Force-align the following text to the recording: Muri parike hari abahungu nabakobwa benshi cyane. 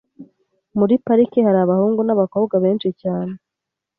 Muri 0.77 0.93
parike 1.05 1.39
hari 1.47 1.59
abahungu 1.65 2.01
nabakobwa 2.03 2.55
benshi 2.63 2.89
cyane. 3.01 3.33